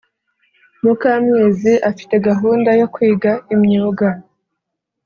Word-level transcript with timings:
mukamwezi 0.83 1.73
afite 1.89 2.15
gahunda 2.27 2.69
yo 2.79 2.87
kwiga 2.93 3.31
imyuga 3.53 4.07